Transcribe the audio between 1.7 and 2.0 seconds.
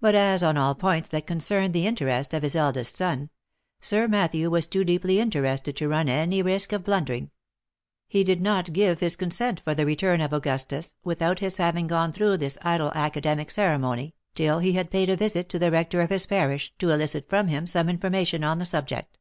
the